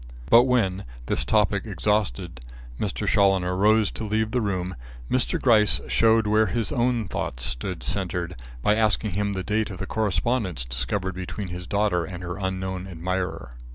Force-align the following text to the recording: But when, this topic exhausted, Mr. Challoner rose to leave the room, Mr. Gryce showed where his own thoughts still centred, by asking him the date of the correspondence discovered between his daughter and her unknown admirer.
But 0.31 0.45
when, 0.45 0.85
this 1.05 1.23
topic 1.23 1.67
exhausted, 1.67 2.39
Mr. 2.79 3.05
Challoner 3.05 3.55
rose 3.55 3.91
to 3.91 4.03
leave 4.03 4.31
the 4.31 4.41
room, 4.41 4.75
Mr. 5.11 5.39
Gryce 5.39 5.79
showed 5.87 6.25
where 6.25 6.47
his 6.47 6.71
own 6.71 7.07
thoughts 7.07 7.45
still 7.45 7.75
centred, 7.81 8.35
by 8.63 8.75
asking 8.75 9.11
him 9.11 9.33
the 9.33 9.43
date 9.43 9.69
of 9.69 9.77
the 9.77 9.85
correspondence 9.85 10.65
discovered 10.65 11.13
between 11.13 11.49
his 11.49 11.67
daughter 11.67 12.03
and 12.03 12.23
her 12.23 12.37
unknown 12.37 12.87
admirer. 12.87 13.51